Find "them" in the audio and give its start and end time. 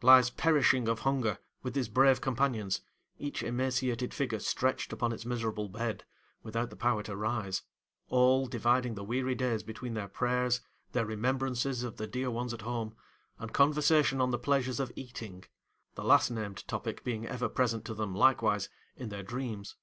17.92-18.14